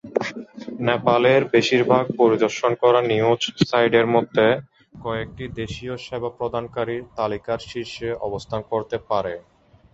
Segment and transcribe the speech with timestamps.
[0.87, 4.45] নেপালের বেশিরভাগ পরিদর্শন করা নিউজ সাইটের মধ্যে
[4.95, 9.33] কয়েকটি দেশীয় সেবা প্রদানকারী তালিকার শীর্ষে অবস্থান করতে পারে।